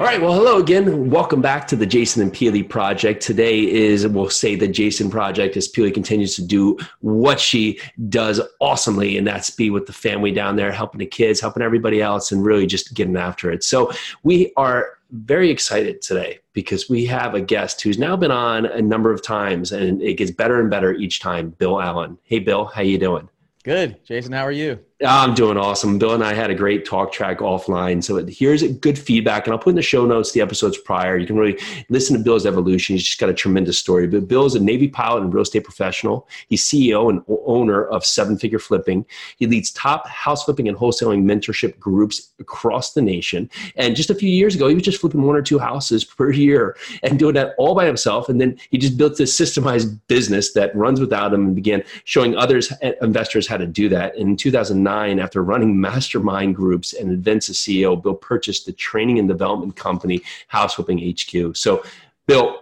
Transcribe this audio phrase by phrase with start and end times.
[0.00, 0.20] All right.
[0.20, 1.08] Well, hello again.
[1.08, 3.22] Welcome back to the Jason and Peely project.
[3.22, 7.78] Today is, we'll say, the Jason project as Peely continues to do what she
[8.08, 12.02] does awesomely, and that's be with the family down there, helping the kids, helping everybody
[12.02, 13.62] else, and really just getting after it.
[13.62, 13.92] So
[14.24, 18.82] we are very excited today because we have a guest who's now been on a
[18.82, 21.50] number of times, and it gets better and better each time.
[21.50, 22.18] Bill Allen.
[22.24, 22.64] Hey, Bill.
[22.64, 23.28] How you doing?
[23.62, 24.32] Good, Jason.
[24.32, 24.80] How are you?
[25.02, 25.98] Ah, I'm doing awesome.
[25.98, 28.02] Bill and I had a great talk track offline.
[28.02, 31.16] So here's good feedback, and I'll put in the show notes the episodes prior.
[31.16, 31.58] You can really
[31.88, 32.94] listen to Bill's evolution.
[32.94, 34.06] He's just got a tremendous story.
[34.06, 36.28] But Bill is a Navy pilot and real estate professional.
[36.48, 39.04] He's CEO and owner of Seven Figure Flipping.
[39.36, 43.50] He leads top house flipping and wholesaling mentorship groups across the nation.
[43.74, 46.30] And just a few years ago, he was just flipping one or two houses per
[46.30, 48.28] year and doing that all by himself.
[48.28, 52.36] And then he just built this systemized business that runs without him and began showing
[52.36, 54.16] others eh, investors how to do that.
[54.16, 59.28] In 2009 after running mastermind groups and events as CEO, Bill purchased the training and
[59.28, 61.56] development company House Flipping HQ.
[61.56, 61.84] So,
[62.26, 62.60] Bill,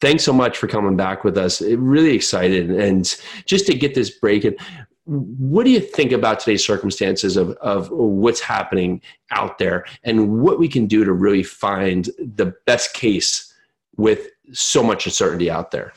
[0.00, 1.60] thanks so much for coming back with us.
[1.60, 2.70] Really excited.
[2.70, 3.04] And
[3.46, 4.46] just to get this break,
[5.04, 10.58] what do you think about today's circumstances of, of what's happening out there and what
[10.58, 13.52] we can do to really find the best case
[13.96, 15.92] with so much uncertainty out there?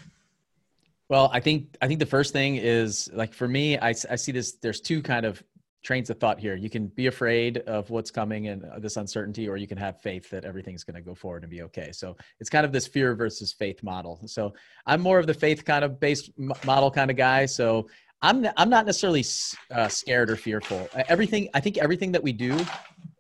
[1.08, 4.32] Well, I think I think the first thing is like for me, I, I see
[4.32, 4.54] this.
[4.54, 5.44] There's two kind of
[5.86, 6.56] trains of thought here.
[6.56, 10.02] You can be afraid of what's coming and uh, this uncertainty, or you can have
[10.02, 11.92] faith that everything's going to go forward and be okay.
[11.92, 14.20] So it's kind of this fear versus faith model.
[14.26, 14.54] So
[14.88, 16.32] I'm more of the faith kind of based
[16.66, 17.46] model kind of guy.
[17.46, 17.88] So
[18.24, 19.24] I'm I'm not necessarily
[19.72, 20.90] uh, scared or fearful.
[21.08, 22.58] Everything I think everything that we do,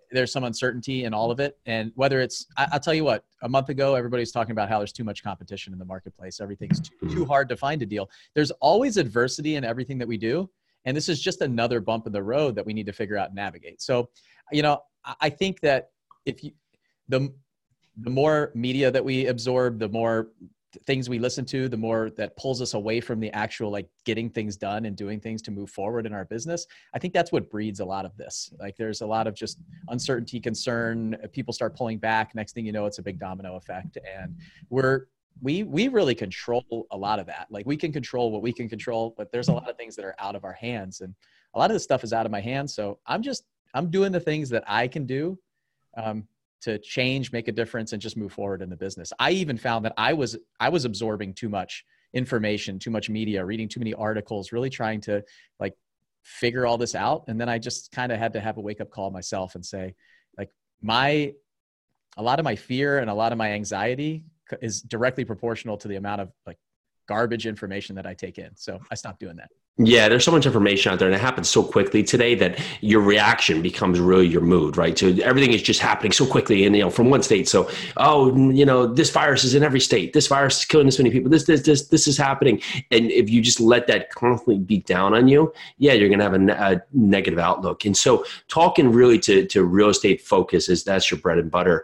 [0.09, 1.59] there's some uncertainty in all of it.
[1.67, 4.79] And whether it's I, will tell you what, a month ago everybody's talking about how
[4.79, 6.41] there's too much competition in the marketplace.
[6.41, 7.23] Everything's too, too mm-hmm.
[7.25, 8.09] hard to find a deal.
[8.33, 10.49] There's always adversity in everything that we do
[10.85, 13.27] and this is just another bump in the road that we need to figure out
[13.27, 13.81] and navigate.
[13.81, 14.09] So
[14.51, 14.79] you know
[15.21, 15.89] i think that
[16.25, 16.51] if you
[17.07, 17.33] the
[18.01, 20.29] the more media that we absorb the more
[20.85, 24.29] things we listen to the more that pulls us away from the actual like getting
[24.29, 27.49] things done and doing things to move forward in our business i think that's what
[27.49, 28.51] breeds a lot of this.
[28.59, 29.59] Like there's a lot of just
[29.89, 31.15] uncertainty concern.
[31.31, 32.35] People start pulling back.
[32.35, 33.97] Next thing you know it's a big domino effect.
[34.17, 34.35] And
[34.69, 35.05] we're
[35.41, 37.47] we we really control a lot of that.
[37.49, 40.05] Like we can control what we can control but there's a lot of things that
[40.05, 41.13] are out of our hands and
[41.53, 44.11] a lot of this stuff is out of my hands so i'm just i'm doing
[44.11, 45.37] the things that i can do
[45.97, 46.27] um,
[46.61, 49.13] to change make a difference and just move forward in the business.
[49.19, 53.43] I even found that i was i was absorbing too much information too much media
[53.43, 55.23] reading too many articles really trying to
[55.59, 55.73] like
[56.23, 58.79] figure all this out and then i just kind of had to have a wake
[58.81, 59.93] up call myself and say
[60.37, 60.49] like
[60.81, 61.33] my
[62.17, 64.23] a lot of my fear and a lot of my anxiety
[64.61, 66.57] is directly proportional to the amount of like
[67.07, 68.55] garbage information that I take in.
[68.55, 69.49] So I stopped doing that.
[69.77, 73.01] Yeah, there's so much information out there, and it happens so quickly today that your
[73.01, 74.97] reaction becomes really your mood, right?
[74.97, 77.49] So everything is just happening so quickly, and you know, from one state.
[77.49, 80.13] So, oh, you know, this virus is in every state.
[80.13, 81.29] This virus is killing this many people.
[81.29, 82.61] This, this, this, this is happening.
[82.89, 86.23] And if you just let that constantly beat down on you, yeah, you're going to
[86.23, 87.83] have a, a, negative outlook.
[87.83, 91.83] And so, talking really to to real estate focus is that's your bread and butter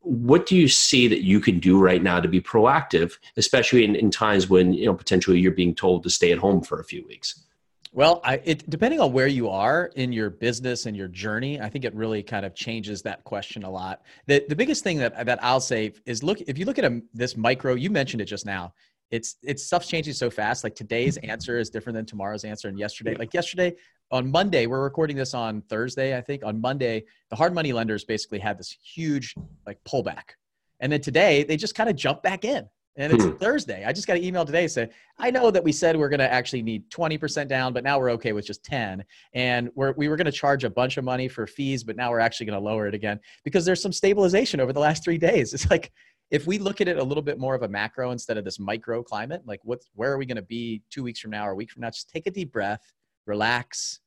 [0.00, 3.94] what do you see that you can do right now to be proactive, especially in,
[3.94, 6.84] in times when you know potentially you're being told to stay at home for a
[6.84, 7.44] few weeks?
[7.92, 11.68] Well, I, it, depending on where you are in your business and your journey, I
[11.68, 14.02] think it really kind of changes that question a lot.
[14.26, 17.02] The, the biggest thing that, that I'll say is look, if you look at a,
[17.12, 18.74] this micro, you mentioned it just now,
[19.10, 20.64] it's, it's stuff's changing so fast.
[20.64, 22.68] Like today's answer is different than tomorrow's answer.
[22.68, 23.74] And yesterday, like yesterday,
[24.10, 26.44] on Monday, we're recording this on Thursday, I think.
[26.44, 29.34] On Monday, the hard money lenders basically had this huge
[29.66, 30.34] like pullback.
[30.80, 32.68] And then today they just kind of jumped back in.
[32.96, 33.36] And it's hmm.
[33.36, 33.84] Thursday.
[33.84, 36.30] I just got an email today say, I know that we said we're going to
[36.30, 39.04] actually need 20% down, but now we're okay with just 10.
[39.32, 42.10] And we're, we were going to charge a bunch of money for fees, but now
[42.10, 45.18] we're actually going to lower it again because there's some stabilization over the last three
[45.18, 45.54] days.
[45.54, 45.92] It's like,
[46.30, 48.58] if we look at it a little bit more of a macro instead of this
[48.58, 51.52] micro climate, like what's, where are we going to be two weeks from now or
[51.52, 51.90] a week from now?
[51.90, 52.92] Just take a deep breath,
[53.26, 54.00] relax,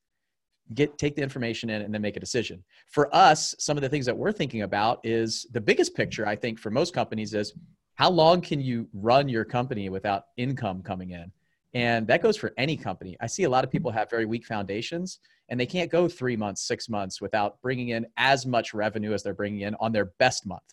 [0.73, 2.63] get take the information in and then make a decision.
[2.89, 6.37] For us some of the things that we're thinking about is the biggest picture i
[6.37, 7.53] think for most companies is
[7.95, 11.31] how long can you run your company without income coming in?
[11.75, 13.17] And that goes for any company.
[13.21, 15.19] I see a lot of people have very weak foundations
[15.49, 19.21] and they can't go three months six months without bringing in as much revenue as
[19.21, 20.63] they're bringing in on their best month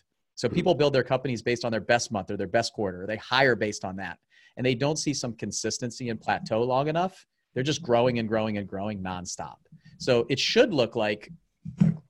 [0.41, 0.55] so hmm.
[0.55, 3.55] people build their companies based on their best month or their best quarter they hire
[3.55, 4.17] based on that
[4.57, 8.57] and they don't see some consistency and plateau long enough they're just growing and growing
[8.57, 9.57] and growing nonstop.
[9.97, 11.31] So it should look like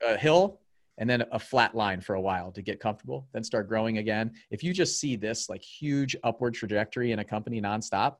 [0.03, 0.59] a hill
[0.97, 4.31] and then a flat line for a while to get comfortable, then start growing again.
[4.51, 8.17] If you just see this like huge upward trajectory in a company nonstop,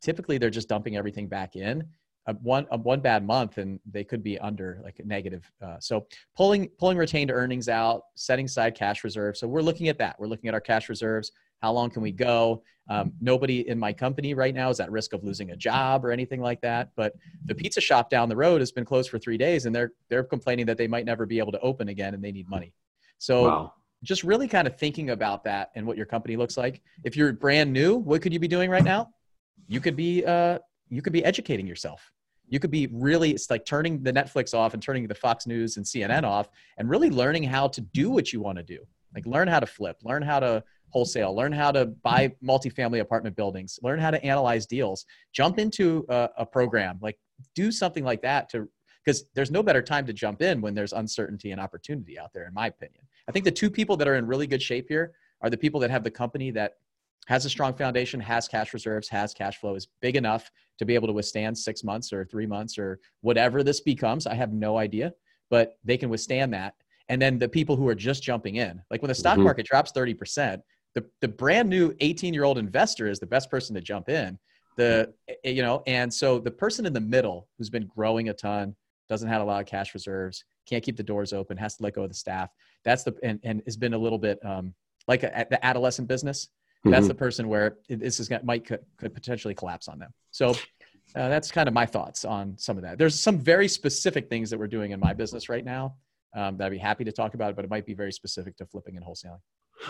[0.00, 1.84] typically they're just dumping everything back in.
[2.30, 5.50] A one a one bad month and they could be under like a negative.
[5.62, 6.06] Uh, so
[6.36, 9.40] pulling pulling retained earnings out, setting aside cash reserves.
[9.40, 10.18] So we're looking at that.
[10.18, 11.32] We're looking at our cash reserves.
[11.60, 12.62] How long can we go?
[12.88, 16.10] Um, nobody in my company right now is at risk of losing a job or
[16.10, 16.90] anything like that.
[16.96, 19.92] But the pizza shop down the road has been closed for three days, and they're
[20.08, 22.72] they're complaining that they might never be able to open again, and they need money.
[23.18, 23.72] So wow.
[24.02, 26.80] just really kind of thinking about that and what your company looks like.
[27.04, 29.10] If you're brand new, what could you be doing right now?
[29.68, 32.10] You could be uh, you could be educating yourself.
[32.50, 35.76] You could be really it's like turning the Netflix off and turning the Fox News
[35.76, 38.80] and CNN off, and really learning how to do what you want to do.
[39.14, 43.36] Like learn how to flip, learn how to wholesale, learn how to buy multifamily apartment
[43.36, 47.18] buildings, learn how to analyze deals, jump into a, a program, like
[47.54, 48.68] do something like that to
[49.04, 52.46] because there's no better time to jump in when there's uncertainty and opportunity out there
[52.46, 53.02] in my opinion.
[53.28, 55.80] I think the two people that are in really good shape here are the people
[55.80, 56.74] that have the company that
[57.26, 60.94] has a strong foundation, has cash reserves, has cash flow, is big enough to be
[60.94, 64.26] able to withstand six months or three months or whatever this becomes.
[64.26, 65.12] I have no idea,
[65.48, 66.74] but they can withstand that.
[67.08, 69.44] And then the people who are just jumping in, like when the stock mm-hmm.
[69.44, 70.60] market drops 30%,
[70.94, 74.38] the, the brand new 18 year old investor is the best person to jump in
[74.76, 78.34] the eh, you know and so the person in the middle who's been growing a
[78.34, 78.74] ton
[79.08, 81.94] doesn't have a lot of cash reserves can't keep the doors open has to let
[81.94, 82.50] go of the staff
[82.84, 84.74] that's the and, and has been a little bit um,
[85.08, 86.48] like a, the adolescent business
[86.84, 87.08] that's mm-hmm.
[87.08, 90.12] the person where this is might could, could potentially collapse on them.
[90.30, 92.96] So uh, that's kind of my thoughts on some of that.
[92.96, 95.96] There's some very specific things that we're doing in my business right now
[96.34, 98.66] um, that i'd be happy to talk about but it might be very specific to
[98.66, 99.40] flipping and wholesaling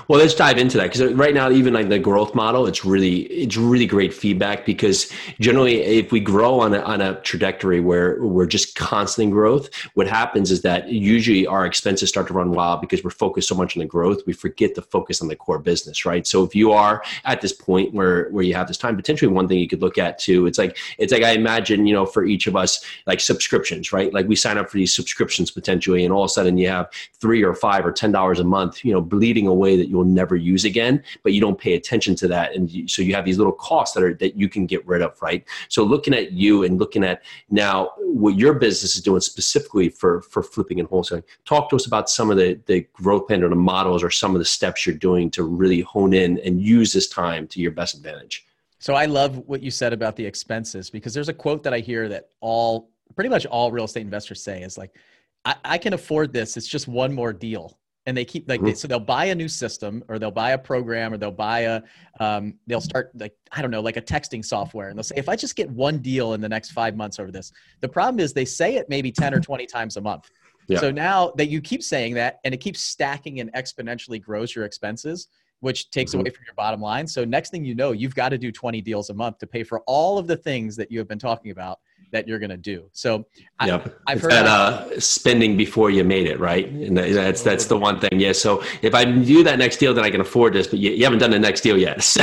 [0.09, 3.23] well, let's dive into that because right now, even like the growth model, it's really
[3.23, 5.11] it's really great feedback because
[5.41, 10.07] generally, if we grow on a, on a trajectory where we're just constant growth, what
[10.07, 13.77] happens is that usually our expenses start to run wild because we're focused so much
[13.77, 16.27] on the growth, we forget to focus on the core business, right?
[16.27, 19.49] So if you are at this point where where you have this time, potentially one
[19.49, 22.25] thing you could look at too, it's like it's like I imagine you know for
[22.25, 24.13] each of us like subscriptions, right?
[24.13, 26.89] Like we sign up for these subscriptions potentially, and all of a sudden you have
[27.21, 30.37] three or five or ten dollars a month, you know, bleeding away that you'll never
[30.37, 32.55] use again, but you don't pay attention to that.
[32.55, 35.21] And so you have these little costs that are that you can get rid of,
[35.21, 35.45] right?
[35.69, 40.23] So looking at you and looking at now what your business is doing specifically for
[40.23, 41.25] for flipping and wholesaling.
[41.45, 44.35] Talk to us about some of the the growth plan or the models or some
[44.35, 47.73] of the steps you're doing to really hone in and use this time to your
[47.73, 48.47] best advantage.
[48.79, 51.81] So I love what you said about the expenses because there's a quote that I
[51.81, 54.97] hear that all pretty much all real estate investors say is like,
[55.45, 56.57] I, I can afford this.
[56.57, 58.77] It's just one more deal and they keep like they, mm-hmm.
[58.77, 61.83] so they'll buy a new system or they'll buy a program or they'll buy a
[62.19, 65.29] um, they'll start like i don't know like a texting software and they'll say if
[65.29, 68.33] i just get one deal in the next five months over this the problem is
[68.33, 70.31] they say it maybe 10 or 20 times a month
[70.69, 70.79] yeah.
[70.79, 74.65] so now that you keep saying that and it keeps stacking and exponentially grows your
[74.65, 75.29] expenses
[75.61, 76.21] which takes mm-hmm.
[76.21, 78.81] away from your bottom line so next thing you know you've got to do 20
[78.81, 81.51] deals a month to pay for all of the things that you have been talking
[81.51, 81.81] about
[82.13, 82.89] that you're going to do.
[82.93, 83.27] So
[83.65, 84.01] yep.
[84.07, 86.69] I, have heard that uh, spending before you made it, right?
[86.69, 88.19] And that's that's the one thing.
[88.21, 88.33] Yeah.
[88.33, 90.67] So if I do that next deal, then I can afford this.
[90.67, 92.03] But you, you haven't done the next deal yet.
[92.03, 92.23] so,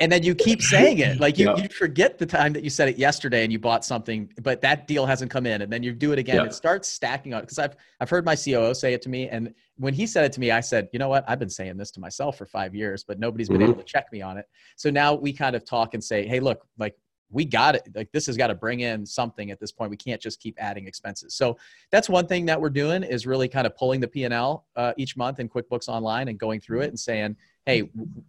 [0.00, 1.58] and then you keep saying it, like you, yep.
[1.58, 4.86] you forget the time that you said it yesterday and you bought something, but that
[4.86, 6.36] deal hasn't come in, and then you do it again.
[6.36, 6.46] Yep.
[6.46, 9.54] It starts stacking up because I've I've heard my COO say it to me, and
[9.78, 11.24] when he said it to me, I said, you know what?
[11.28, 13.70] I've been saying this to myself for five years, but nobody's been mm-hmm.
[13.70, 14.46] able to check me on it.
[14.76, 16.96] So now we kind of talk and say, hey, look, like
[17.30, 19.90] we got it like this has got to bring in something at this point.
[19.90, 21.34] We can't just keep adding expenses.
[21.34, 21.58] So
[21.90, 25.16] that's one thing that we're doing is really kind of pulling the p&l uh, each
[25.16, 27.80] month in quickbooks online and going through it and saying hey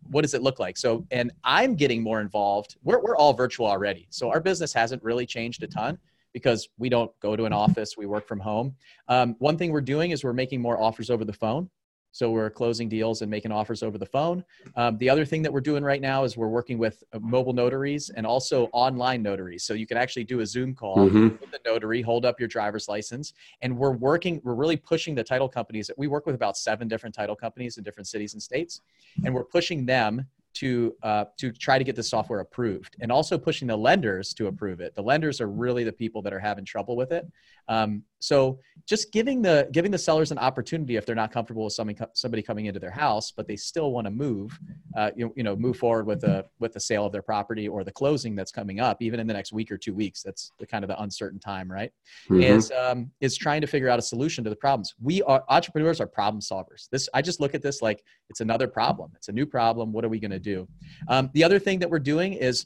[0.09, 0.77] what does it look like?
[0.77, 2.77] So and i'm getting more involved.
[2.83, 4.07] We're, we're all virtual already.
[4.09, 5.97] So our business hasn't really changed a ton
[6.33, 7.95] because we don't go to an office.
[7.97, 8.75] We work from home.
[9.07, 11.69] Um, one thing we're doing is we're making more offers over the phone
[12.11, 14.43] so we're closing deals and making offers over the phone.
[14.75, 17.53] Um, the other thing that we're doing right now is we're working with uh, mobile
[17.53, 19.63] notaries and also online notaries.
[19.63, 21.27] So you can actually do a Zoom call mm-hmm.
[21.39, 24.41] with the notary, hold up your driver's license, and we're working.
[24.43, 25.87] We're really pushing the title companies.
[25.87, 28.81] That we work with about seven different title companies in different cities and states,
[29.23, 33.37] and we're pushing them to uh, to try to get the software approved and also
[33.37, 36.65] pushing the lenders to approve it the lenders are really the people that are having
[36.65, 37.25] trouble with it
[37.69, 41.73] um, so just giving the giving the sellers an opportunity if they're not comfortable with
[41.73, 44.59] somebody somebody coming into their house but they still want to move
[44.97, 47.83] uh, you, you know move forward with a with the sale of their property or
[47.83, 50.65] the closing that's coming up even in the next week or two weeks that's the
[50.65, 51.91] kind of the uncertain time right?
[52.29, 52.41] Mm-hmm.
[52.41, 54.95] is um, is trying to figure out a solution to the problems.
[55.01, 56.89] We are entrepreneurs are problem solvers.
[56.91, 59.11] This i just look at this like it's another problem.
[59.15, 59.91] It's a new problem.
[59.91, 60.67] What are we going to do?
[61.07, 62.65] Um, the other thing that we're doing is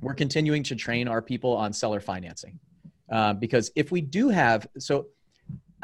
[0.00, 2.58] we're continuing to train our people on seller financing
[3.10, 5.06] uh, because if we do have so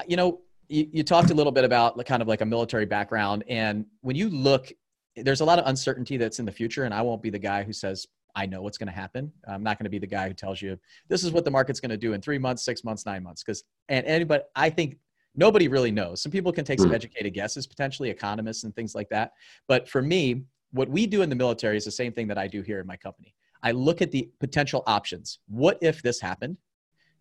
[0.06, 3.44] you know you, you talked a little bit about kind of like a military background
[3.48, 4.72] and when you look
[5.16, 7.62] there's a lot of uncertainty that's in the future and i won't be the guy
[7.62, 9.30] who says I know what's going to happen.
[9.46, 11.80] I'm not going to be the guy who tells you this is what the market's
[11.80, 13.42] going to do in three months, six months, nine months.
[13.42, 14.96] Because and anybody, I think
[15.34, 16.22] nobody really knows.
[16.22, 16.94] Some people can take some hmm.
[16.94, 19.32] educated guesses, potentially economists and things like that.
[19.68, 22.46] But for me, what we do in the military is the same thing that I
[22.46, 23.34] do here in my company.
[23.62, 25.38] I look at the potential options.
[25.48, 26.56] What if this happened?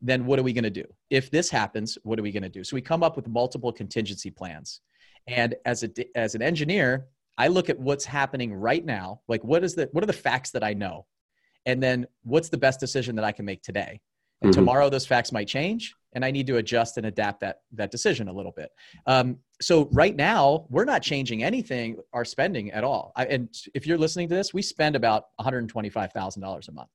[0.02, 0.86] Then what are we going to do?
[1.10, 2.64] If this happens, what are we going to do?
[2.64, 4.82] So we come up with multiple contingency plans.
[5.28, 9.22] And as a as an engineer, I look at what's happening right now.
[9.28, 11.06] Like what is the what are the facts that I know?
[11.66, 14.02] And then what's the best decision that I can make today?
[14.42, 14.60] And mm-hmm.
[14.60, 18.28] tomorrow those facts might change and I need to adjust and adapt that that decision
[18.28, 18.70] a little bit.
[19.06, 23.12] Um, so right now we're not changing anything our spending at all.
[23.16, 26.42] I, and if you're listening to this, we spend about one hundred twenty five thousand
[26.42, 26.90] dollars a month.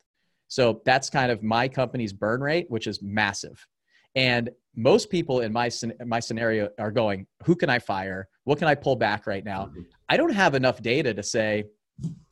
[0.49, 3.67] So that's kind of my company's burn rate, which is massive.
[4.15, 5.71] And most people in my
[6.05, 8.29] my scenario are going, "Who can I fire?
[8.45, 9.83] What can I pull back right now?" Mm-hmm.
[10.09, 11.65] I don't have enough data to say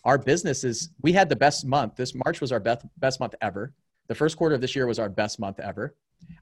[0.04, 0.90] our business is.
[1.02, 1.96] We had the best month.
[1.96, 3.72] This March was our best best month ever.
[4.08, 5.94] The first quarter of this year was our best month ever.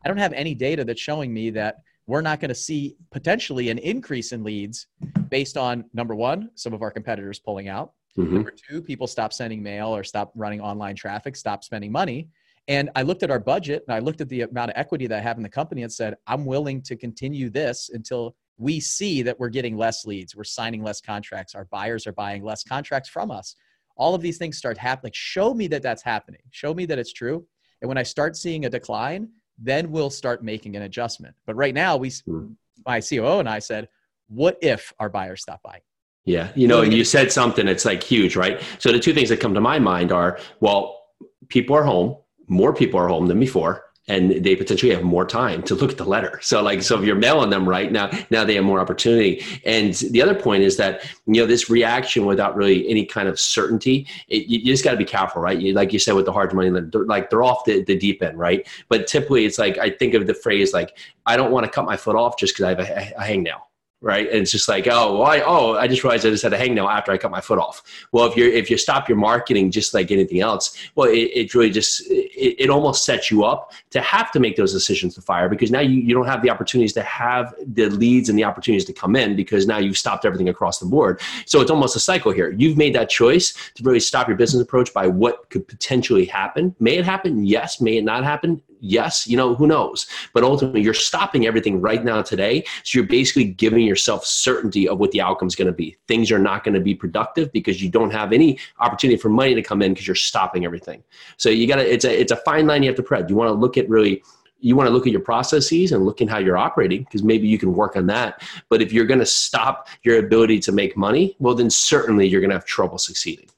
[0.05, 3.71] I don't have any data that's showing me that we're not going to see potentially
[3.71, 4.87] an increase in leads
[5.29, 7.93] based on number one, some of our competitors pulling out.
[8.19, 8.35] Mm-hmm.
[8.35, 12.29] Number two, people stop sending mail or stop running online traffic, stop spending money.
[12.69, 15.19] And I looked at our budget and I looked at the amount of equity that
[15.19, 19.23] I have in the company and said, I'm willing to continue this until we see
[19.23, 23.09] that we're getting less leads, we're signing less contracts, our buyers are buying less contracts
[23.09, 23.57] from us.
[23.97, 25.09] All of these things start happening.
[25.09, 26.41] Like, show me that that's happening.
[26.51, 27.47] Show me that it's true.
[27.81, 29.29] And when I start seeing a decline,
[29.59, 31.35] then we'll start making an adjustment.
[31.47, 32.53] But right now, we, hmm.
[32.87, 33.89] my COO and I said,
[34.29, 35.83] what if our buyers stop buying?
[36.25, 38.63] Yeah, you know, and you said something that's like huge, right?
[38.79, 41.01] So the two things that come to my mind are, well,
[41.49, 45.63] people are home, more people are home than before and they potentially have more time
[45.63, 46.41] to look at the letter.
[46.43, 49.45] So like, so if you're mailing them right now, now they have more opportunity.
[49.65, 53.39] And the other point is that, you know, this reaction without really any kind of
[53.39, 55.59] certainty, it, you, just got to be careful, right?
[55.59, 58.23] You, like you said, with the hard money, they're, like they're off the, the deep
[58.23, 58.67] end, right?
[58.89, 61.85] But typically it's like, I think of the phrase, like, I don't want to cut
[61.85, 63.61] my foot off just cause I have a, a hangnail
[64.03, 64.29] right?
[64.29, 66.59] And it's just like, oh, well, I, oh, I just realized I just had a
[66.59, 67.83] hangnail after I cut my foot off.
[68.11, 71.55] Well, if you if you stop your marketing just like anything else, well, it, it
[71.55, 75.23] really just it, it almost sets you up to have to make those decisions to
[75.23, 78.45] fire because now you, you don't have the opportunities to have the leads and the
[78.45, 81.21] opportunities to come in because now you've stopped everything across the board.
[81.47, 82.51] So it's almost a cycle here.
[82.51, 86.75] You've made that choice to really stop your business approach by what could potentially happen.
[86.81, 87.45] May it happen?
[87.45, 87.81] Yes.
[87.81, 88.61] May it not happen?
[88.83, 93.07] Yes you know who knows but ultimately you're stopping everything right now today so you're
[93.07, 96.65] basically giving yourself certainty of what the outcome is going to be things are not
[96.65, 99.93] going to be productive because you don't have any opportunity for money to come in
[99.93, 101.03] because you're stopping everything
[101.37, 103.37] so you got to it's a it's a fine line you have to tread you
[103.37, 104.23] want to look at really
[104.63, 107.49] you want to look at your processes and look at how you're operating because maybe
[107.49, 108.43] you can work on that.
[108.69, 112.41] But if you're going to stop your ability to make money, well, then certainly you're
[112.41, 113.49] going to have trouble succeeding.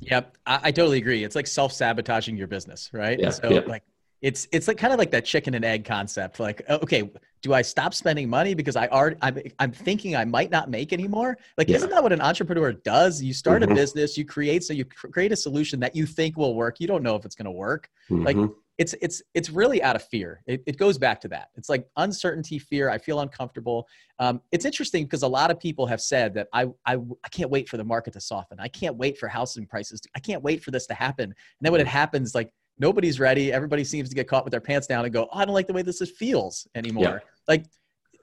[0.00, 1.22] Yep, I, I totally agree.
[1.22, 3.20] It's like self sabotaging your business, right?
[3.20, 3.60] Yeah, so, yeah.
[3.66, 3.84] like,
[4.26, 7.08] it's it's like kind of like that chicken and egg concept like okay
[7.42, 10.92] do i stop spending money because i already i'm, I'm thinking i might not make
[10.92, 11.38] anymore?
[11.56, 11.76] Like yeah.
[11.76, 13.22] isn't that what an entrepreneur does?
[13.22, 13.72] You start mm-hmm.
[13.72, 16.80] a business you create so you create a solution that you think will work.
[16.80, 18.24] You don't know if it's going to work mm-hmm.
[18.24, 18.36] like
[18.78, 20.42] it's it's it's really out of fear.
[20.46, 21.48] It, it goes back to that.
[21.56, 22.90] It's like uncertainty fear.
[22.90, 23.86] I feel uncomfortable.
[24.18, 27.50] Um, it's interesting because a lot of people have said that I, I i can't
[27.50, 28.58] wait for the market to soften.
[28.60, 31.24] I can't wait for housing prices to, i can't wait for this to happen.
[31.24, 31.92] And then when it mm-hmm.
[31.92, 33.52] happens like nobody's ready.
[33.52, 35.66] Everybody seems to get caught with their pants down and go, oh, I don't like
[35.66, 37.04] the way this feels anymore.
[37.04, 37.18] Yeah.
[37.48, 37.66] Like,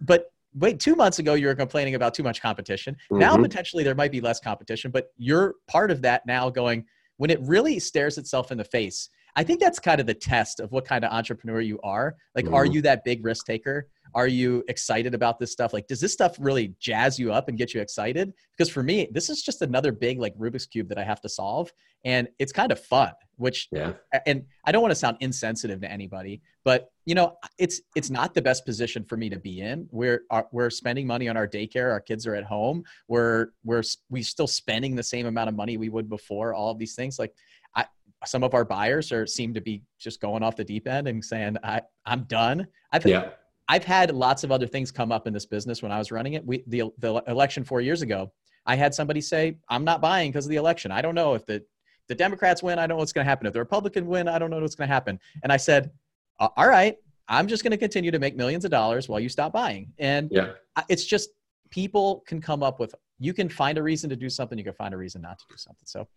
[0.02, 2.96] but wait, two months ago you were complaining about too much competition.
[2.96, 3.20] Mm-hmm.
[3.20, 6.86] Now potentially there might be less competition, but you're part of that now going,
[7.18, 10.60] when it really stares itself in the face, I think that's kind of the test
[10.60, 12.16] of what kind of entrepreneur you are.
[12.36, 12.54] Like, mm-hmm.
[12.54, 13.88] are you that big risk taker?
[14.16, 15.74] Are you excited about this stuff?
[15.74, 18.34] Like, does this stuff really jazz you up and get you excited?
[18.56, 21.30] Because for me, this is just another big like Rubik's cube that I have to
[21.30, 21.72] solve,
[22.06, 23.12] and it's kind of fun.
[23.38, 23.94] Which, yeah.
[24.28, 28.34] And I don't want to sound insensitive to anybody, but you know, it's it's not
[28.34, 29.88] the best position for me to be in.
[29.92, 31.92] We're are, we're spending money on our daycare.
[31.92, 32.84] Our kids are at home.
[33.08, 36.54] We're we're we still spending the same amount of money we would before.
[36.54, 37.34] All of these things, like
[37.76, 37.86] I,
[38.26, 41.26] some of our buyers are seem to be just going off the deep end and
[41.26, 42.68] saying, I I'm done.
[42.92, 43.32] I've yeah
[43.68, 46.34] I've had lots of other things come up in this business when I was running
[46.34, 46.46] it.
[46.46, 48.32] We the the election four years ago,
[48.66, 50.92] I had somebody say, "I'm not buying because of the election.
[50.92, 51.64] I don't know if the
[52.10, 52.80] the Democrats win.
[52.80, 53.48] I don't know what's going to happen.
[53.48, 55.92] If the Republican win, I don't know what's going to happen." And I said,
[56.40, 59.54] "All right, I'm just going to continue to make millions of dollars while you stop
[59.54, 60.54] buying." And yeah.
[60.90, 61.30] it's just
[61.70, 62.94] people can come up with.
[63.20, 64.58] You can find a reason to do something.
[64.58, 65.86] You can find a reason not to do something.
[65.86, 66.08] So,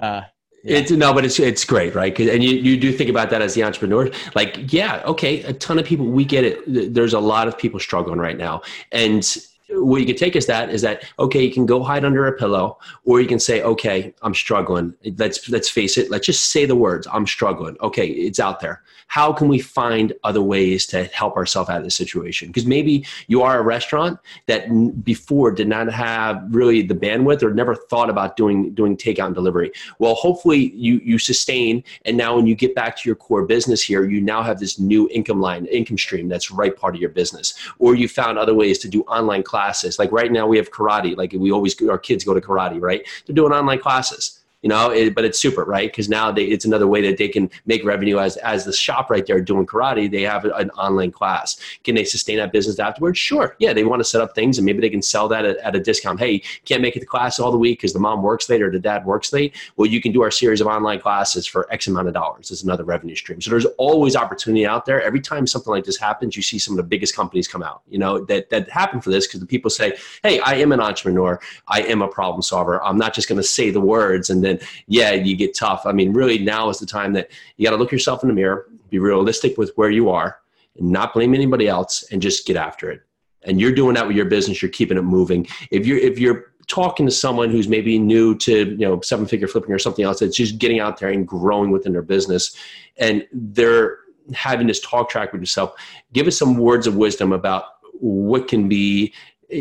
[0.00, 0.22] uh,
[0.62, 0.78] yeah.
[0.78, 2.18] It's no, but it's it's great, right?
[2.18, 4.10] And you, you do think about that as the entrepreneur.
[4.34, 6.94] Like, yeah, okay, a ton of people, we get it.
[6.94, 8.62] There's a lot of people struggling right now,
[8.92, 9.24] and
[9.72, 12.32] what you could take is that is that okay you can go hide under a
[12.32, 14.94] pillow or you can say okay i'm struggling.
[15.16, 17.76] Let's let's face it let's just say the words i'm struggling.
[17.80, 18.82] Okay it's out there.
[19.06, 22.48] How can we find other ways to help ourselves out of this situation?
[22.48, 24.68] Because maybe you are a restaurant that
[25.02, 29.34] before did not have really the bandwidth or never thought about doing doing takeout and
[29.34, 29.72] delivery.
[29.98, 33.82] Well hopefully you you sustain and now when you get back to your core business
[33.82, 37.10] here you now have this new income line income stream that's right part of your
[37.10, 37.54] business.
[37.78, 39.98] Or you found other ways to do online classes.
[39.98, 41.16] Like right now, we have karate.
[41.16, 43.06] Like we always, our kids go to karate, right?
[43.26, 45.90] They're doing online classes you know it, but it's super right?
[45.90, 49.10] Because now they, it's another way that they can make revenue as as the shop
[49.10, 50.10] right there doing karate.
[50.10, 51.58] They have an online class.
[51.84, 53.18] Can they sustain that business afterwards?
[53.18, 53.56] Sure.
[53.58, 55.76] Yeah they want to set up things and maybe they can sell that at, at
[55.76, 56.18] a discount.
[56.18, 58.70] Hey can't make it to class all the week because the mom works late or
[58.70, 59.56] the dad works late?
[59.76, 62.62] Well you can do our series of online classes for x amount of dollars it's
[62.62, 63.40] another revenue stream.
[63.40, 65.02] So there's always opportunity out there.
[65.02, 67.82] Every time something like this happens you see some of the biggest companies come out
[67.88, 70.80] you know that that happen for this because the people say hey i am an
[70.80, 71.40] entrepreneur.
[71.68, 72.82] I am a problem solver.
[72.82, 75.86] I'm not just going to say the words and then then yeah, you get tough.
[75.86, 78.34] I mean, really now is the time that you got to look yourself in the
[78.34, 80.38] mirror, be realistic with where you are,
[80.78, 83.02] and not blame anybody else, and just get after it.
[83.42, 84.60] And you're doing that with your business.
[84.60, 85.46] You're keeping it moving.
[85.70, 89.48] If you're if you're talking to someone who's maybe new to you know seven figure
[89.48, 92.56] flipping or something else that's just getting out there and growing within their business,
[92.98, 93.98] and they're
[94.34, 95.74] having this talk track with yourself,
[96.12, 97.64] give us some words of wisdom about
[97.94, 99.12] what can be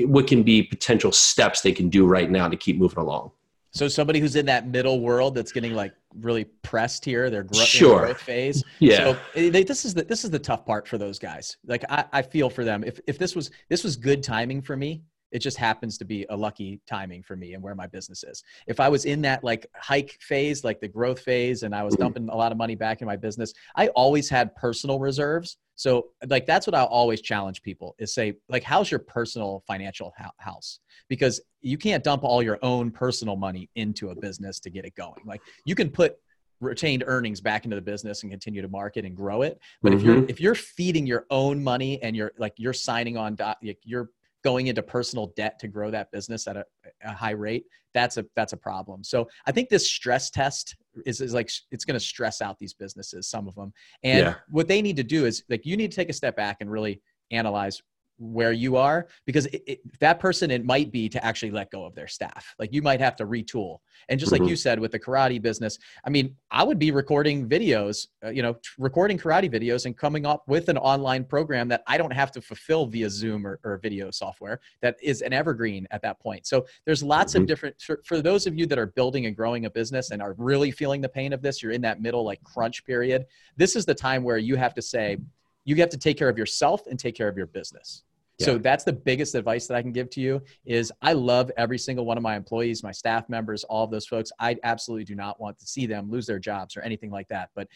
[0.05, 3.31] what can be potential steps they can do right now to keep moving along.
[3.71, 7.59] So somebody who's in that middle world that's getting like really pressed here, their gro-
[7.59, 7.99] sure.
[7.99, 8.63] growth phase.
[8.79, 8.97] Yeah.
[8.97, 11.57] So eh, they, this is the this is the tough part for those guys.
[11.65, 12.83] Like I, I feel for them.
[12.83, 16.25] If if this was this was good timing for me, it just happens to be
[16.29, 18.43] a lucky timing for me and where my business is.
[18.67, 21.93] If I was in that like hike phase, like the growth phase, and I was
[21.93, 22.03] mm-hmm.
[22.03, 25.57] dumping a lot of money back in my business, I always had personal reserves.
[25.75, 30.13] So like that's what I always challenge people is say like how's your personal financial
[30.37, 30.79] house?
[31.07, 34.95] Because you can't dump all your own personal money into a business to get it
[34.95, 35.21] going.
[35.25, 36.17] Like you can put
[36.61, 39.59] retained earnings back into the business and continue to market and grow it.
[39.81, 39.99] But mm-hmm.
[39.99, 40.29] if you're mm-hmm.
[40.29, 44.09] if you're feeding your own money and you're like you're signing on dot like you're
[44.43, 46.65] going into personal debt to grow that business at a,
[47.03, 49.03] a high rate, that's a that's a problem.
[49.03, 50.75] So I think this stress test
[51.05, 53.73] is, is like it's going to stress out these businesses, some of them.
[54.03, 54.35] And yeah.
[54.49, 56.71] what they need to do is like you need to take a step back and
[56.71, 57.81] really analyze
[58.19, 61.85] where you are because it, it, that person it might be to actually let go
[61.85, 63.77] of their staff like you might have to retool
[64.09, 64.43] and just mm-hmm.
[64.43, 68.29] like you said with the karate business i mean i would be recording videos uh,
[68.29, 72.11] you know recording karate videos and coming up with an online program that i don't
[72.11, 76.19] have to fulfill via zoom or, or video software that is an evergreen at that
[76.19, 77.43] point so there's lots mm-hmm.
[77.43, 80.21] of different for, for those of you that are building and growing a business and
[80.21, 83.77] are really feeling the pain of this you're in that middle like crunch period this
[83.77, 85.17] is the time where you have to say
[85.65, 88.03] you have to take care of yourself and take care of your business
[88.39, 91.77] so that's the biggest advice that I can give to you is I love every
[91.77, 94.31] single one of my employees, my staff members, all of those folks.
[94.39, 97.49] I absolutely do not want to see them lose their jobs or anything like that.
[97.55, 97.67] But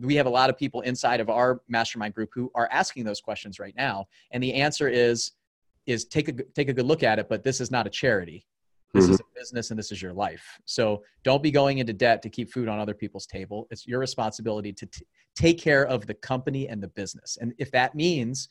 [0.00, 3.20] we have a lot of people inside of our mastermind group who are asking those
[3.20, 4.06] questions right now.
[4.30, 5.32] And the answer is
[5.86, 8.46] is take a take a good look at it, but this is not a charity.
[8.94, 9.14] This mm-hmm.
[9.14, 10.44] is a business and this is your life.
[10.64, 13.66] So don't be going into debt to keep food on other people's table.
[13.70, 17.36] It's your responsibility to t- take care of the company and the business.
[17.40, 18.48] And if that means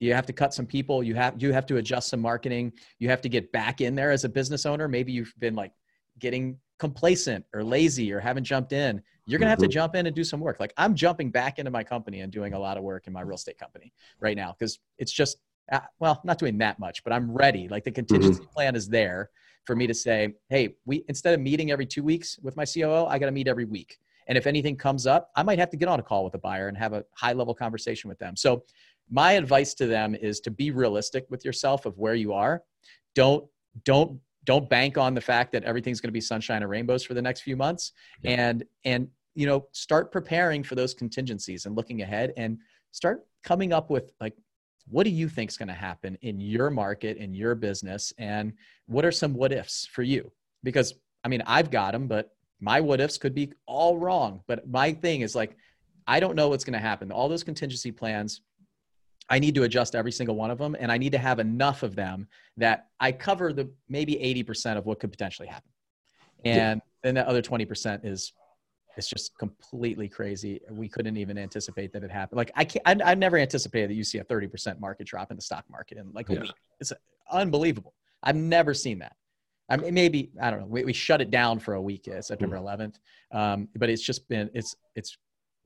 [0.00, 3.08] you have to cut some people you have you have to adjust some marketing you
[3.08, 4.88] have to get back in there as a business owner.
[4.88, 5.72] Maybe you've been like
[6.18, 9.02] getting complacent or lazy or haven't jumped in.
[9.26, 9.72] You're going to have to mm-hmm.
[9.72, 10.60] jump in and do some work.
[10.60, 13.20] Like i'm jumping back into my company and doing a lot of work in my
[13.20, 15.38] real estate company right now because it's just
[15.70, 17.68] uh, well not doing that much but i'm ready.
[17.68, 18.52] Like the contingency mm-hmm.
[18.52, 19.30] plan is there
[19.64, 23.06] for me to say hey we instead of meeting every two weeks with my coo
[23.06, 23.98] i got to meet every week.
[24.28, 26.38] And if anything comes up i might have to get on a call with a
[26.38, 28.36] buyer and have a high level conversation with them.
[28.36, 28.64] So
[29.10, 32.62] my advice to them is to be realistic with yourself of where you are.
[33.14, 33.44] Don't
[33.84, 37.14] don't don't bank on the fact that everything's going to be sunshine and rainbows for
[37.14, 37.92] the next few months.
[38.22, 38.48] Yeah.
[38.48, 42.58] and and you know start preparing for those contingencies and looking ahead and
[42.92, 44.34] start coming up with like
[44.90, 48.12] what do you think is going to happen in your market in your business?
[48.16, 48.54] And
[48.86, 50.32] what are some what ifs for you?
[50.62, 50.94] Because
[51.24, 54.42] i mean i've got them but my what ifs could be all wrong.
[54.46, 55.56] But my thing is like
[56.06, 57.12] i don't know what's going to happen.
[57.12, 58.40] All those contingency plans
[59.30, 61.82] I need to adjust every single one of them, and I need to have enough
[61.82, 65.70] of them that I cover the maybe 80% of what could potentially happen.
[66.44, 68.32] And then the other 20% is
[68.96, 70.60] it's just completely crazy.
[70.70, 72.36] We couldn't even anticipate that it happened.
[72.36, 75.36] Like I can't, I, I never anticipated that you see a 30% market drop in
[75.36, 76.40] the stock market in like a yeah.
[76.40, 76.52] week.
[76.80, 76.92] It's
[77.30, 77.94] unbelievable.
[78.24, 79.14] I've never seen that.
[79.68, 80.66] I mean, maybe, I don't know.
[80.66, 82.96] We, we shut it down for a week, uh, September 11th.
[83.32, 83.38] Mm.
[83.38, 85.16] Um, but it's just been, it's, it's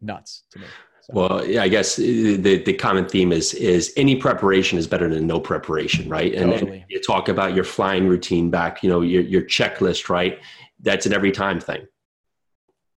[0.00, 0.66] nuts to me.
[1.02, 1.14] So.
[1.14, 5.08] Well, yeah, I guess uh, the, the common theme is is any preparation is better
[5.08, 6.32] than no preparation, right?
[6.32, 6.84] And, totally.
[6.88, 10.38] you talk about your flying routine back, you know, your your checklist, right?
[10.80, 11.86] That's an every time thing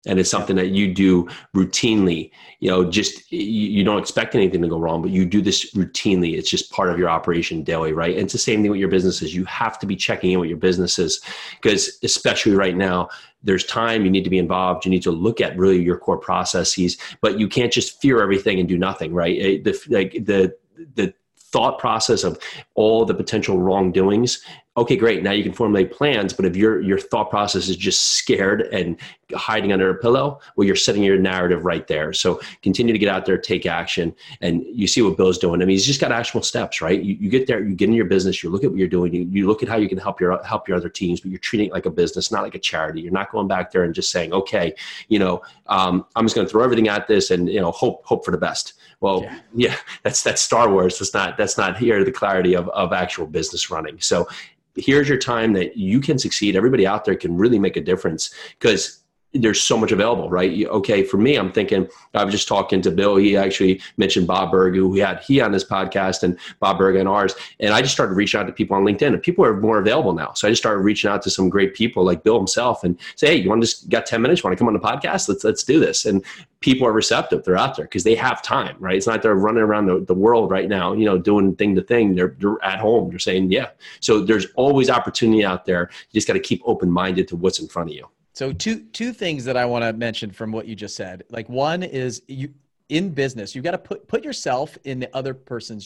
[0.06, 2.30] and it's something that you do routinely.
[2.60, 6.36] You know just you, don't expect anything to go wrong but you do this routinely.
[6.38, 8.14] It's just part of your operation daily right?
[8.14, 9.34] And it's the same thing with your businesses.
[9.34, 11.20] You have to be checking in with your businesses
[11.60, 13.08] because especially right now
[13.42, 16.18] there's time you need to be involved you need to look at really your core
[16.18, 19.64] processes but you can't just fear everything and do nothing right?
[19.64, 20.54] The like the
[20.94, 21.14] the
[21.54, 22.36] thought process of
[22.74, 24.44] all the potential wrongdoings
[24.76, 28.16] okay great now you can formulate plans but if your your thought process is just
[28.16, 28.96] scared and
[29.34, 32.12] hiding under a pillow well you're setting your narrative right there.
[32.12, 35.62] So continue to get out there take action and you see what bill's doing.
[35.62, 37.00] I mean he's just got actionable steps right?
[37.00, 39.14] You, you get there you get in your business you look at what you're doing
[39.14, 41.38] you, you look at how you can help your help your other teams but you're
[41.38, 43.00] treating it like a business not like a charity.
[43.00, 44.74] You're not going back there and just saying okay
[45.08, 48.04] you know um, i'm just going to throw everything at this and you know hope
[48.04, 48.74] hope for the best.
[49.00, 49.40] Well yeah.
[49.54, 50.98] yeah that's that's star wars.
[50.98, 54.00] That's not that's not here the clarity of, of actual business running.
[54.00, 54.28] So
[54.76, 56.56] here's your time that you can succeed.
[56.56, 59.03] Everybody out there can really make a difference because
[59.34, 60.64] there's so much available, right?
[60.66, 63.16] Okay, for me, I'm thinking I was just talking to Bill.
[63.16, 66.96] He actually mentioned Bob Burg, who we had he on this podcast, and Bob Burg
[66.96, 67.34] on ours.
[67.58, 70.12] And I just started reaching out to people on LinkedIn, and people are more available
[70.12, 70.32] now.
[70.34, 73.28] So I just started reaching out to some great people like Bill himself, and say,
[73.28, 74.44] "Hey, you want to just got 10 minutes?
[74.44, 75.28] Want to come on the podcast?
[75.28, 76.24] Let's let's do this." And
[76.60, 77.44] people are receptive.
[77.44, 78.96] They're out there because they have time, right?
[78.96, 81.82] It's not they're running around the, the world right now, you know, doing thing to
[81.82, 82.14] thing.
[82.14, 83.10] They're, they're at home.
[83.10, 85.90] They're saying, "Yeah." So there's always opportunity out there.
[86.10, 88.08] You just got to keep open minded to what's in front of you.
[88.34, 91.22] So two two things that I want to mention from what you just said.
[91.30, 92.52] Like one is you
[92.90, 95.84] in business, you've got to put put yourself in the other person's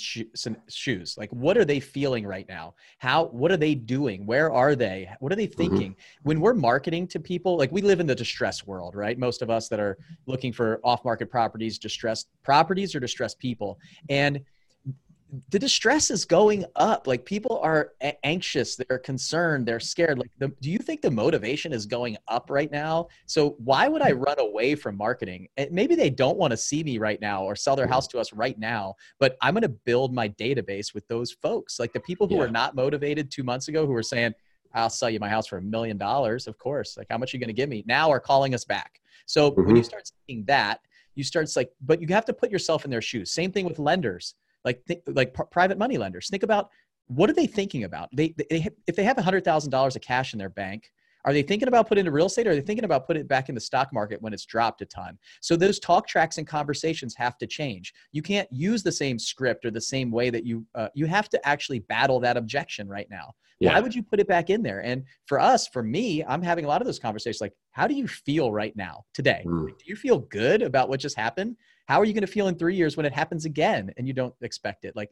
[0.69, 1.17] shoes.
[1.17, 2.75] Like what are they feeling right now?
[2.99, 4.27] How what are they doing?
[4.27, 5.09] Where are they?
[5.21, 5.57] What are they mm-hmm.
[5.59, 5.91] thinking?
[5.93, 6.23] Mm-hmm.
[6.29, 9.19] When we're marketing to people, like we live in the distress world, right?
[9.19, 13.79] Most of us that are looking for off-market properties, distressed properties or distressed people.
[14.09, 14.41] And
[15.51, 17.07] the distress is going up.
[17.07, 20.19] Like people are a- anxious they're concerned they're scared.
[20.19, 23.09] Like the, do you think the motivation is going up right now?
[23.27, 24.21] So why would i hmm.
[24.21, 25.49] run away from marketing?
[25.57, 27.93] And maybe they don't want to see me right now or sell their hmm.
[27.93, 31.79] house to us right now but i'm going to build my database with those folks.
[31.79, 32.45] Like the people who yeah.
[32.45, 34.35] are not motivated two months ago who were saying
[34.75, 37.37] i'll sell you my house for a million dollars of course like how much are
[37.37, 37.83] you going to give me?
[37.87, 39.01] now are calling us back.
[39.27, 39.61] So mm-hmm.
[39.61, 39.89] when you mm-hmm.
[39.89, 40.81] start seeing that
[41.15, 43.31] you start like but you have to put yourself in their shoes.
[43.31, 44.35] Same thing with lenders
[44.69, 46.69] like th- like p- private money lenders think about
[47.07, 50.51] what are they thinking about they, they if they have $100000 of cash in their
[50.51, 50.91] bank
[51.25, 53.29] are they thinking about putting into real estate or are they thinking about putting it
[53.29, 55.19] back in the stock market when it's dropped a ton?
[55.41, 57.93] So those talk tracks and conversations have to change.
[58.13, 61.29] You can't use the same script or the same way that you uh, you have
[61.31, 63.35] to actually battle that objection right now.
[63.61, 63.75] Yeah.
[63.75, 64.81] Why would you put it back in there?
[64.81, 67.95] And for us, for me, I'm having a lot of those conversations like, how do
[67.95, 69.43] you feel right now today?
[69.45, 69.67] Mm.
[69.67, 71.57] do you feel good about what just happened?
[71.89, 74.13] How are you going to feel in three years when it happens again and you
[74.13, 74.95] don't expect it?
[74.95, 75.11] Like,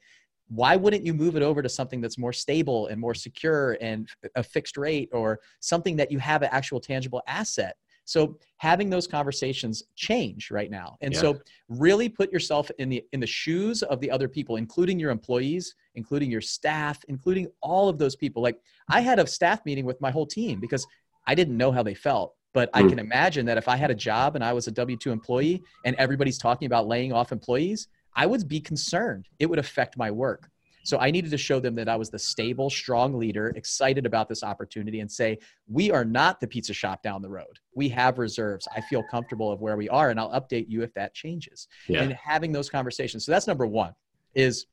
[0.48, 4.08] why wouldn't you move it over to something that's more stable and more secure and
[4.36, 7.76] a fixed rate or something that you have an actual tangible asset?
[8.04, 10.96] So having those conversations change right now.
[11.00, 11.20] And yeah.
[11.20, 15.10] so really put yourself in the in the shoes of the other people, including your
[15.10, 18.42] employees, including your staff, including all of those people.
[18.42, 20.86] Like I had a staff meeting with my whole team because
[21.26, 22.35] I didn't know how they felt.
[22.56, 22.88] But I hmm.
[22.88, 25.62] can imagine that if I had a job and I was a W 2 employee
[25.84, 29.28] and everybody's talking about laying off employees, I would be concerned.
[29.38, 30.48] It would affect my work.
[30.82, 34.30] So I needed to show them that I was the stable, strong leader, excited about
[34.30, 35.38] this opportunity, and say,
[35.68, 37.58] we are not the pizza shop down the road.
[37.74, 38.66] We have reserves.
[38.74, 41.68] I feel comfortable of where we are, and I'll update you if that changes.
[41.88, 42.04] Yeah.
[42.04, 43.26] And having those conversations.
[43.26, 43.92] So that's number one
[44.34, 44.64] is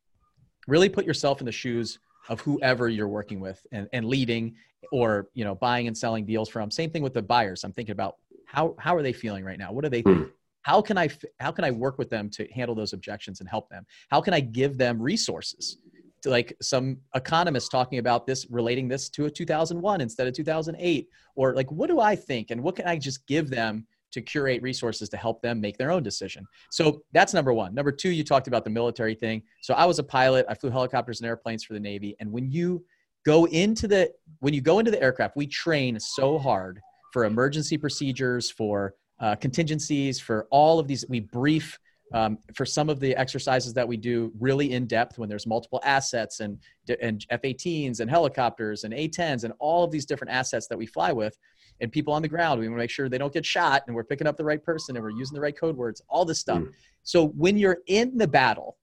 [0.69, 4.55] really put yourself in the shoes of whoever you're working with and, and leading
[4.91, 7.93] or you know buying and selling deals from same thing with the buyers i'm thinking
[7.93, 8.15] about
[8.45, 10.25] how how are they feeling right now what are they thinking?
[10.25, 10.31] Mm.
[10.61, 13.69] how can i how can i work with them to handle those objections and help
[13.69, 15.77] them how can i give them resources
[16.21, 21.07] to like some economists talking about this relating this to a 2001 instead of 2008
[21.35, 24.61] or like what do i think and what can i just give them to curate
[24.61, 26.45] resources to help them make their own decision.
[26.69, 27.73] So that's number one.
[27.73, 29.41] Number two, you talked about the military thing.
[29.61, 30.45] So I was a pilot.
[30.47, 32.15] I flew helicopters and airplanes for the Navy.
[32.19, 32.85] And when you
[33.25, 36.79] go into the when you go into the aircraft, we train so hard
[37.11, 41.05] for emergency procedures, for uh, contingencies, for all of these.
[41.07, 41.79] We brief
[42.13, 45.79] um, for some of the exercises that we do really in depth when there's multiple
[45.83, 46.59] assets and
[47.01, 51.11] and F-18s and helicopters and A-10s and all of these different assets that we fly
[51.11, 51.37] with
[51.81, 52.59] and people on the ground.
[52.59, 54.63] We want to make sure they don't get shot and we're picking up the right
[54.63, 56.59] person and we're using the right code words, all this stuff.
[56.59, 56.71] Mm.
[57.03, 58.77] So when you're in the battle,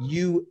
[0.00, 0.46] you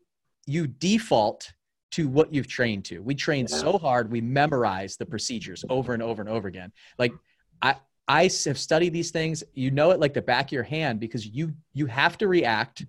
[0.46, 1.52] you default
[1.94, 3.00] to what you've trained to.
[3.04, 6.72] We train so hard, we memorize the procedures over and over and over again.
[6.98, 7.14] Like
[7.62, 7.76] I
[8.08, 9.44] I have studied these things.
[9.54, 12.86] You know it like the back of your hand because you you have to react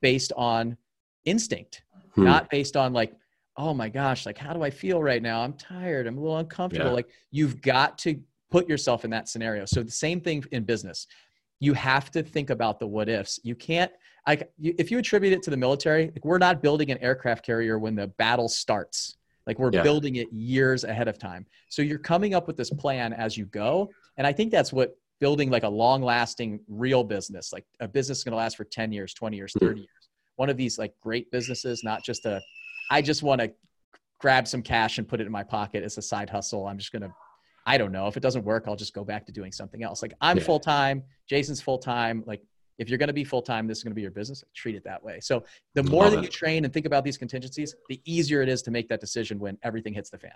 [0.00, 0.76] based on
[1.24, 1.82] instinct,
[2.14, 2.24] hmm.
[2.24, 3.12] not based on like,
[3.56, 5.42] oh my gosh, like how do I feel right now?
[5.42, 6.06] I'm tired.
[6.06, 6.90] I'm a little uncomfortable.
[6.90, 6.94] Yeah.
[6.94, 8.20] Like you've got to
[8.52, 9.64] put yourself in that scenario.
[9.64, 11.08] So the same thing in business.
[11.58, 13.40] You have to think about the what ifs.
[13.42, 13.90] You can't
[14.26, 17.78] like if you attribute it to the military, like we're not building an aircraft carrier
[17.78, 19.16] when the battle starts.
[19.46, 19.82] Like we're yeah.
[19.82, 21.46] building it years ahead of time.
[21.68, 23.90] So you're coming up with this plan as you go.
[24.16, 28.18] And I think that's what building like a long lasting real business, like a business
[28.18, 29.66] is going to last for 10 years, 20 years, hmm.
[29.66, 29.88] 30 years.
[30.36, 32.40] One of these like great businesses, not just a,
[32.90, 33.52] I just want to
[34.18, 36.66] grab some cash and put it in my pocket as a side hustle.
[36.66, 37.12] I'm just going to,
[37.66, 38.08] I don't know.
[38.08, 40.02] If it doesn't work, I'll just go back to doing something else.
[40.02, 40.44] Like I'm yeah.
[40.44, 42.24] full time, Jason's full time.
[42.26, 42.42] Like
[42.78, 44.42] if you're going to be full time, this is going to be your business.
[44.54, 45.20] Treat it that way.
[45.20, 45.90] So the mm-hmm.
[45.90, 46.24] more Love that it.
[46.24, 49.38] you train and think about these contingencies, the easier it is to make that decision
[49.38, 50.32] when everything hits the fan.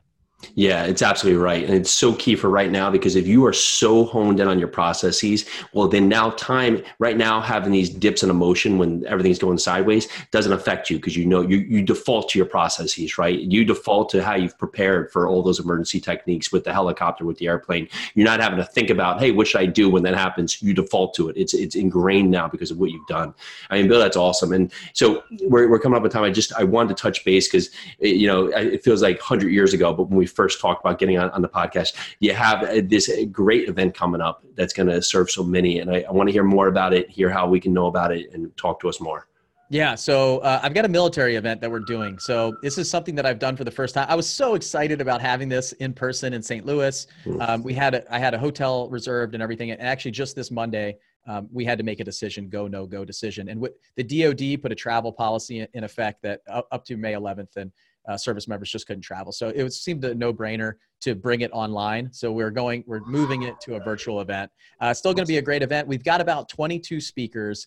[0.55, 1.65] Yeah, it's absolutely right.
[1.65, 4.59] And it's so key for right now because if you are so honed in on
[4.59, 9.39] your processes, well, then now time, right now, having these dips in emotion when everything's
[9.41, 13.41] going sideways doesn't affect you because you know you, you default to your processes, right?
[13.41, 17.39] You default to how you've prepared for all those emergency techniques with the helicopter, with
[17.39, 17.89] the airplane.
[18.15, 20.63] You're not having to think about, hey, what should I do when that happens?
[20.63, 21.37] You default to it.
[21.37, 23.35] It's it's ingrained now because of what you've done.
[23.71, 24.53] I mean, Bill, that's awesome.
[24.53, 26.23] And so we're, we're coming up with time.
[26.23, 27.71] I just, I wanted to touch base because,
[28.03, 30.99] eh, you know, it feels like 100 years ago, but when we first talked about
[30.99, 31.95] getting on, on the podcast.
[32.21, 35.91] You have uh, this great event coming up that's going to serve so many, and
[35.91, 38.33] I, I want to hear more about it, hear how we can know about it,
[38.33, 39.29] and talk to us more.
[39.71, 42.19] Yeah, so uh, I've got a military event that we're doing.
[42.19, 44.07] So this is something that I've done for the first time.
[44.09, 46.65] I was so excited about having this in person in St.
[46.65, 47.07] Louis.
[47.25, 47.41] Hmm.
[47.43, 49.71] Um, we had a, I had a hotel reserved and everything.
[49.71, 53.05] And actually, just this Monday, um, we had to make a decision, go no go
[53.05, 53.51] decision.
[53.51, 57.13] And the DoD put a travel policy in, in effect that uh, up to May
[57.13, 57.71] 11th, and
[58.09, 59.33] uh, service members just couldn't travel.
[59.33, 62.13] So it seemed a no-brainer to bring it online.
[62.13, 64.51] So we're going, we're moving it to a virtual event.
[64.81, 65.87] Uh, still going to be a great event.
[65.87, 67.67] We've got about 22 speakers,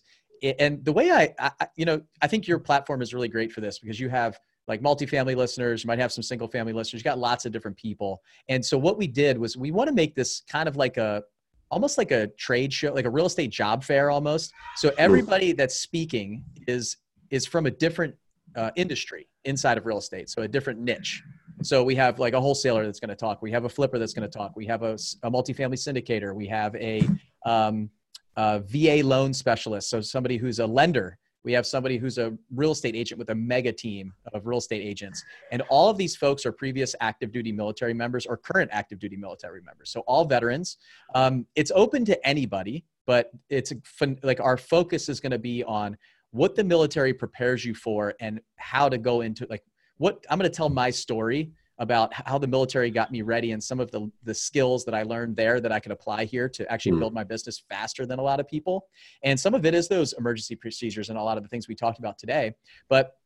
[0.58, 3.60] and the way I, I, you know, I think your platform is really great for
[3.60, 7.04] this because you have like multifamily listeners, you might have some single family listeners, you
[7.04, 8.22] got lots of different people.
[8.48, 11.22] And so what we did was we want to make this kind of like a
[11.70, 14.52] almost like a trade show, like a real estate job fair almost.
[14.76, 16.98] So everybody that's speaking is
[17.30, 18.14] is from a different
[18.56, 21.22] uh, industry inside of real estate, so a different niche.
[21.62, 23.42] So we have like a wholesaler that's going to talk.
[23.42, 24.56] We have a flipper that's going to talk.
[24.56, 26.34] We have a, a multifamily syndicator.
[26.34, 27.02] We have a,
[27.46, 27.88] um,
[28.36, 31.18] a VA loan specialist, so somebody who's a lender.
[31.44, 34.82] We have somebody who's a real estate agent with a mega team of real estate
[34.82, 35.24] agents.
[35.50, 39.16] And all of these folks are previous active duty military members or current active duty
[39.16, 39.90] military members.
[39.90, 40.76] So all veterans.
[41.16, 43.72] Um, it's open to anybody, but it's
[44.22, 45.96] like our focus is going to be on
[46.32, 49.62] what the military prepares you for and how to go into like
[49.98, 53.62] what I'm going to tell my story about how the military got me ready and
[53.62, 56.70] some of the, the skills that I learned there that I could apply here to
[56.70, 57.00] actually mm.
[57.00, 58.86] build my business faster than a lot of people.
[59.24, 61.74] And some of it is those emergency procedures and a lot of the things we
[61.74, 62.54] talked about today,
[62.88, 63.16] but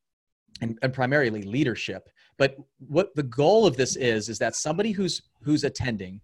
[0.61, 2.09] and, and primarily leadership.
[2.39, 6.21] But what the goal of this is is that somebody who's who's attending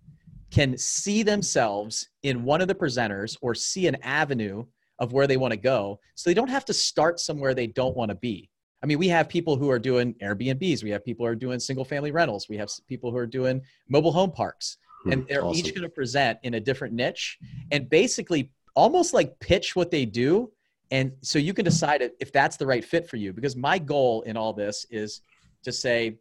[0.50, 4.64] can see themselves in one of the presenters or see an avenue
[4.98, 7.96] of where they want to go so they don't have to start somewhere they don't
[7.96, 8.48] want to be
[8.82, 11.58] i mean we have people who are doing airbnbs we have people who are doing
[11.58, 15.44] single family rentals we have people who are doing mobile home parks hmm, and they're
[15.44, 15.58] awesome.
[15.58, 17.38] each going to present in a different niche
[17.70, 20.50] and basically almost like pitch what they do
[20.90, 24.22] and so you can decide if that's the right fit for you because my goal
[24.22, 25.22] in all this is
[25.64, 26.18] to say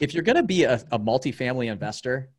[0.00, 2.30] if you're going to be a, a multifamily investor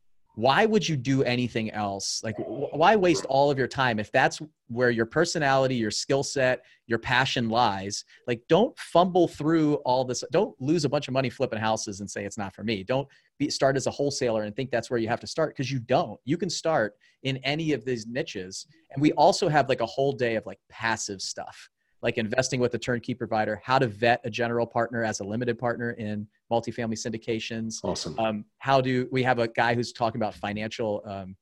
[0.42, 2.20] why would you do anything else?
[2.24, 6.64] Like, why waste all of your time if that's where your personality, your skill set,
[6.88, 8.04] your passion lies?
[8.26, 10.24] Like, don't fumble through all this.
[10.32, 12.84] Don't lose a bunch of money flipping houses and say it's not for me.
[12.84, 15.72] Don't be, start as a wholesaler and think that's where you have to start because
[15.72, 16.20] you don't.
[16.26, 18.66] You can start in any of these niches.
[18.90, 21.70] And we also have like a whole day of like passive stuff
[22.02, 25.60] like investing with a turnkey provider, how to vet a general partner as a limited
[25.60, 27.76] partner in multifamily syndications.
[27.84, 28.18] Awesome.
[28.20, 31.36] Um, how do we have a guy who's talking about financial, um,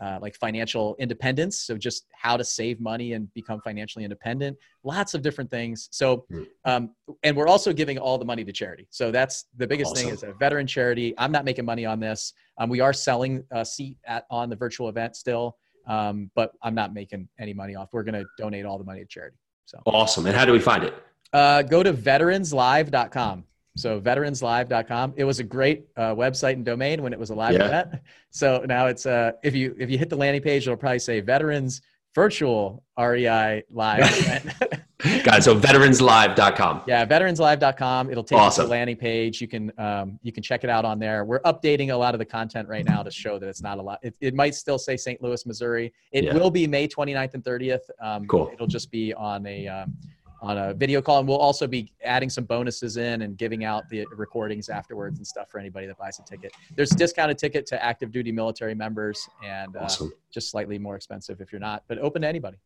[0.00, 1.60] uh, like financial independence?
[1.60, 4.56] So just how to save money and become financially independent.
[4.82, 5.88] Lots of different things.
[5.90, 6.44] So, hmm.
[6.64, 6.90] um,
[7.22, 8.86] and we're also giving all the money to charity.
[8.90, 10.06] So that's the biggest awesome.
[10.06, 11.14] thing is a veteran charity.
[11.18, 12.32] I'm not making money on this.
[12.56, 15.56] Um, we are selling a seat at on the virtual event still.
[15.86, 17.88] Um, but I'm not making any money off.
[17.92, 19.38] We're going to donate all the money to charity.
[19.68, 20.24] So awesome.
[20.24, 20.94] And how do we find it?
[21.30, 23.44] Uh, go to veteranslive.com.
[23.76, 25.12] So veteranslive.com.
[25.18, 27.66] It was a great uh, website and domain when it was a live yeah.
[27.66, 27.88] event.
[28.30, 31.20] So now it's uh, if you if you hit the landing page, it'll probably say
[31.20, 31.82] veterans
[32.14, 34.56] virtual REI live.
[35.02, 35.42] Got it.
[35.44, 36.82] So veteranslive.com.
[36.88, 38.10] Yeah, veteranslive.com.
[38.10, 38.62] It'll take awesome.
[38.62, 39.40] you to the landing page.
[39.40, 41.24] You can um, you can check it out on there.
[41.24, 43.82] We're updating a lot of the content right now to show that it's not a
[43.82, 44.00] lot.
[44.02, 45.22] It, it might still say St.
[45.22, 45.92] Louis, Missouri.
[46.10, 46.34] It yeah.
[46.34, 47.78] will be May 29th and 30th.
[48.00, 48.50] Um, cool.
[48.52, 49.96] It'll just be on a um,
[50.40, 53.88] on a video call, and we'll also be adding some bonuses in and giving out
[53.88, 56.52] the recordings afterwards and stuff for anybody that buys a ticket.
[56.74, 60.12] There's a discounted ticket to active duty military members, and uh, awesome.
[60.32, 62.58] just slightly more expensive if you're not, but open to anybody.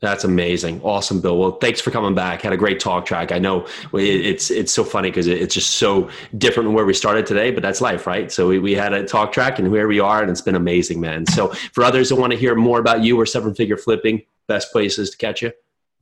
[0.00, 0.80] That's amazing.
[0.82, 1.38] Awesome, Bill.
[1.38, 2.42] Well, thanks for coming back.
[2.42, 3.32] Had a great talk track.
[3.32, 7.26] I know it's it's so funny because it's just so different than where we started
[7.26, 8.30] today, but that's life, right?
[8.30, 11.00] So we, we had a talk track and where we are, and it's been amazing,
[11.00, 11.26] man.
[11.26, 14.70] So for others that want to hear more about you or seven figure flipping, best
[14.72, 15.52] places to catch you.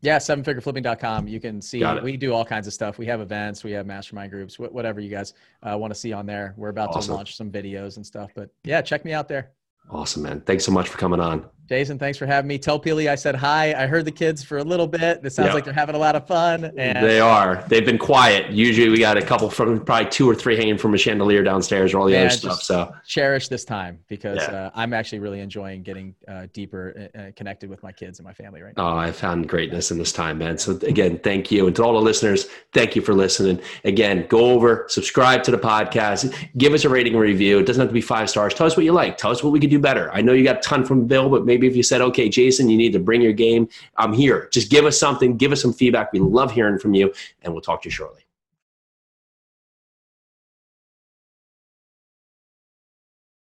[0.03, 1.27] Yeah, sevenfigureflipping.com.
[1.27, 2.99] You can see we do all kinds of stuff.
[2.99, 6.27] We have events, we have mastermind groups, whatever you guys uh, want to see on
[6.27, 6.55] there.
[6.57, 7.12] We're about awesome.
[7.12, 8.33] to launch some videos and stuff.
[8.35, 9.53] But yeah, check me out there.
[9.91, 10.43] Awesome, man.
[10.43, 11.47] Thanks so much for coming on.
[11.68, 12.59] Jason, thanks for having me.
[12.59, 13.74] Tell Peely I said hi.
[13.74, 15.20] I heard the kids for a little bit.
[15.24, 16.72] It sounds like they're having a lot of fun.
[16.76, 17.64] And they are.
[17.68, 18.50] They've been quiet.
[18.50, 21.92] Usually we got a couple from probably two or three hanging from a chandelier downstairs
[21.92, 22.62] or all the man, other stuff.
[22.62, 24.66] So cherish this time because yeah.
[24.66, 28.26] uh, I'm actually really enjoying getting uh, deeper uh, uh, connected with my kids and
[28.26, 28.94] my family right now.
[28.94, 30.59] Oh, I found greatness in this time, man.
[30.59, 31.66] So again, thank you.
[31.66, 33.61] And to all the listeners, thank you for listening.
[33.85, 37.59] Again, go over, subscribe to the podcast, give us a rating and review.
[37.59, 38.55] It doesn't have to be five stars.
[38.55, 39.16] Tell us what you like.
[39.16, 40.12] Tell us what we could do better.
[40.12, 42.69] I know you got a ton from Bill, but maybe if you said, okay, Jason,
[42.69, 43.66] you need to bring your game.
[43.97, 44.51] I'm here.
[44.53, 46.12] Just give us something, give us some feedback.
[46.12, 48.26] We love hearing from you, and we'll talk to you shortly.